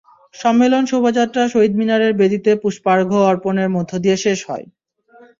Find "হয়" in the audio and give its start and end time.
4.49-4.65